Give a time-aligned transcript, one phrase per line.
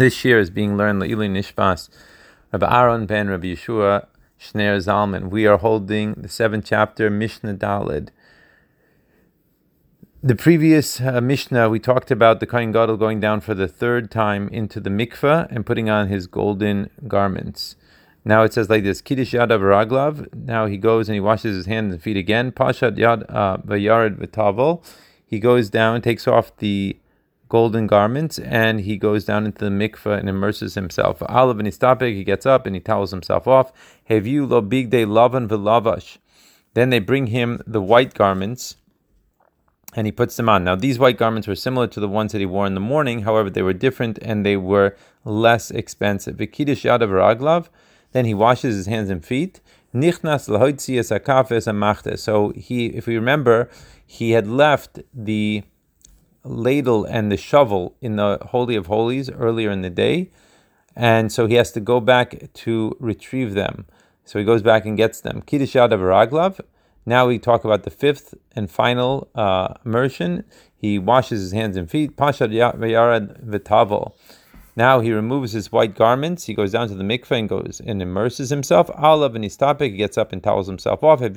[0.00, 1.90] This year is being learned Le'ili Nishmas,
[2.54, 4.06] Rabbi Aaron ben Rabbi Yeshua
[4.40, 5.28] Shneur Zalman.
[5.28, 8.08] We are holding the seventh chapter, Mishnah Dalid.
[10.22, 14.10] The previous uh, Mishnah, we talked about the Kohen Gadol going down for the third
[14.10, 17.76] time into the mikveh and putting on his golden garments.
[18.24, 20.32] Now it says like this: Kiddush Yadav Raglav.
[20.34, 22.52] Now he goes and he washes his hands and feet again.
[22.52, 24.82] Pashat Yad uh, Vayared V'Tavel.
[25.26, 26.98] He goes down, takes off the
[27.50, 31.18] golden garments, and he goes down into the mikveh and immerses himself.
[31.18, 33.72] Alav and Istapik, he gets up and he towels himself off.
[34.08, 36.16] Hevu lo big day lavan v'lavash.
[36.72, 38.76] Then they bring him the white garments
[39.94, 40.62] and he puts them on.
[40.62, 43.22] Now, these white garments were similar to the ones that he wore in the morning,
[43.22, 46.36] however, they were different and they were less expensive.
[46.36, 47.68] Vikidish Yadav Raglav.
[48.12, 49.60] Then he washes his hands and feet.
[49.92, 50.46] Nichnas
[52.18, 53.70] So he, if we remember,
[54.06, 55.64] he had left the
[56.44, 60.30] ladle and the shovel in the Holy of Holies earlier in the day,
[60.96, 63.86] and so he has to go back to retrieve them.
[64.24, 65.42] So he goes back and gets them.
[65.42, 66.60] Kiddush Yadav
[67.04, 70.44] Now we talk about the fifth and final uh, immersion.
[70.76, 72.16] He washes his hands and feet.
[72.16, 74.12] Pashad Yarad V'Tavel.
[74.80, 76.46] Now he removes his white garments.
[76.46, 78.88] He goes down to the mikveh and goes and immerses himself.
[78.88, 81.20] Alav and Istapik, he gets up and towels himself off.
[81.20, 81.28] He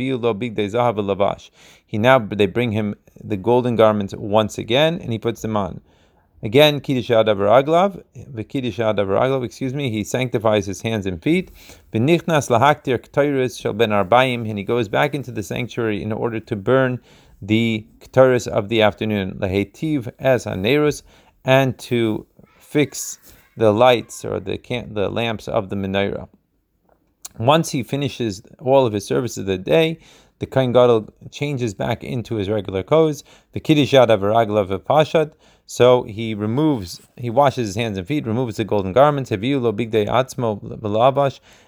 [1.98, 5.82] now they bring him the golden garments once again, and he puts them on.
[6.42, 8.02] Again, Kiddush Adav Raglav,
[8.48, 11.52] Kiddush Adav Raglav, excuse me, he sanctifies his hands and feet.
[11.92, 16.40] Benichnas lahaktir k'toiris shel ben arbaim, and he goes back into the sanctuary in order
[16.40, 16.98] to burn
[17.42, 21.04] the k'toiris of the afternoon, lahetiv as hanerus,
[21.44, 22.26] and to
[22.74, 23.20] fix
[23.56, 26.28] the lights or the can- the lamps of the menorah.
[27.38, 29.88] Once he finishes all of his services of the day,
[30.40, 33.24] the Kohen Gadol changes back into his regular clothes.
[33.54, 35.34] The Kiddush Yadav Raglav Pashat.
[35.66, 39.32] So he removes, he washes his hands and feet, removes the golden garments,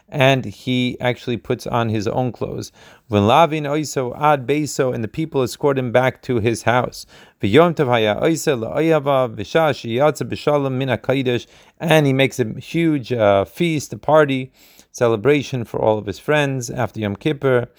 [0.09, 2.73] and he actually puts on his own clothes.
[3.09, 7.05] oiso ad beiso, and the people escort him back to his house.
[11.79, 14.51] And he makes a huge uh, feast, a party,
[14.91, 17.69] celebration for all of his friends after Yom Kippur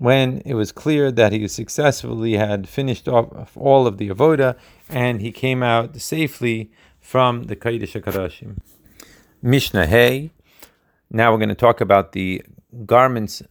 [0.00, 4.56] when it was clear that he successfully had finished off all of the avoda
[4.88, 8.56] and he came out safely from the Kaidish HaKadashim.
[9.42, 10.30] Mishnah Hey.
[11.10, 12.42] Now we're going to talk about the
[12.86, 13.42] garments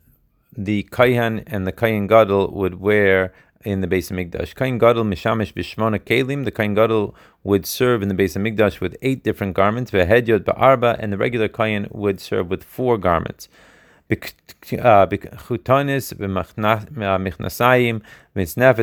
[0.57, 3.31] the Kayhan and the Kayan Gadol would wear
[3.63, 4.55] in the Beis HaMikdash.
[4.55, 6.45] Kain Gadol Mishamish Bishmona Kalim.
[6.45, 9.91] The Kain Gadol would serve in the Beis HaMikdash with eight different garments.
[9.91, 13.49] Vehedyot Ba'arba, and the regular Kain would serve with four garments.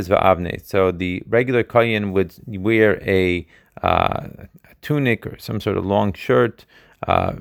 [0.09, 0.65] V'avne.
[0.65, 3.47] So the regular kohen would wear a,
[3.83, 4.49] uh, a,
[4.83, 6.65] tunic or some sort of long shirt,
[7.07, 7.33] uh,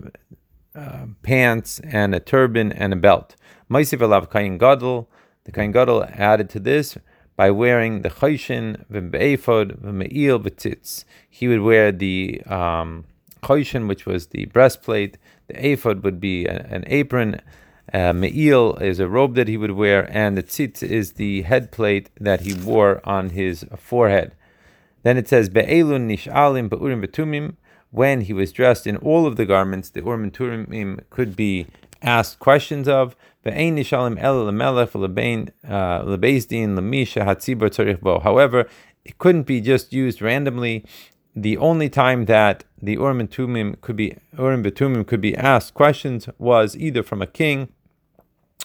[0.75, 3.35] uh, pants, and a turban and a belt.
[3.69, 5.07] Maisiv alav kohen gadol.
[5.43, 6.97] The kohen gadol added to this
[7.35, 11.05] by wearing the chayshin v'be'ephod v'me'il v'tzitz.
[11.29, 13.05] He would wear the um,
[13.47, 15.17] which was the breastplate.
[15.47, 17.41] The ephod would be an apron
[17.93, 21.71] uh, me'il is a robe that he would wear, and the tzitz is the head
[21.71, 24.33] plate that he wore on his forehead.
[25.03, 27.55] Then it says be'elun nish'alim be'urim betumim.
[27.91, 31.67] When he was dressed in all of the garments, the urim and tumim could be
[32.01, 33.15] asked questions of.
[33.45, 33.51] Uh.
[38.19, 38.67] However,
[39.05, 40.83] it couldn't be just used randomly.
[41.35, 45.73] The only time that the Urim and Tumim could be Urim Betumim could be asked
[45.73, 47.67] questions was either from a king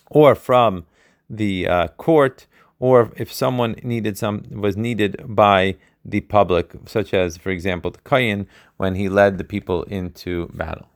[0.09, 0.87] or from
[1.29, 2.47] the uh, court,
[2.79, 7.99] or if someone needed some was needed by the public, such as, for example, the
[7.99, 10.89] Kayin when he led the people into battle.